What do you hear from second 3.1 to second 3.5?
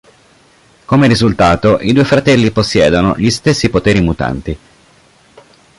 gli